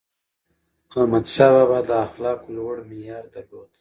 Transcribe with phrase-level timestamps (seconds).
[1.01, 3.69] احمدشاه بابا د اخلاقو لوړ معیار درلود.